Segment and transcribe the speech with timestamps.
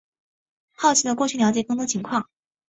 [0.73, 2.27] 好奇的过去了解更多情况